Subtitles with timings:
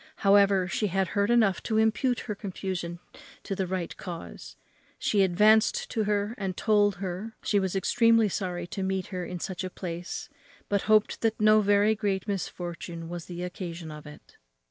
[0.25, 2.97] However, she had heard enough to impute her confusion
[3.43, 4.55] to the right cause;
[4.97, 9.39] she advanced to her, and told her, she was extremely sorry to meet her in
[9.39, 10.27] such a place,
[10.69, 14.37] but hoped that no very great misfortune was the occasion of it.